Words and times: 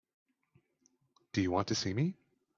Did 1.31 1.41
you 1.43 1.51
want 1.51 1.67
to 1.67 1.75
see 1.75 1.93
me? 1.93 2.15